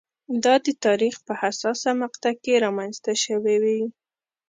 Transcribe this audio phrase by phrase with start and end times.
[0.43, 3.81] دا د تاریخ په حساسه مقطعه کې رامنځته شوې وي.